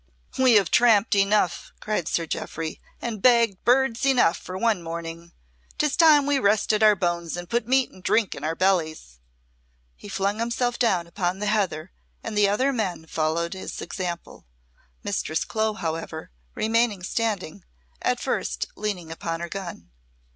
[0.39, 5.31] "We have tramped enough," cried Sir Jeoffry, "and bagged birds enough for one morning.
[5.77, 9.19] 'Tis time we rested our bones and put meat and drink in our bellies."
[9.95, 11.91] He flung himself down upon the heather
[12.23, 14.47] and the other men followed his example.
[15.03, 17.63] Mistress Clo, however, remaining standing,
[18.01, 19.91] at first leaning upon her gun.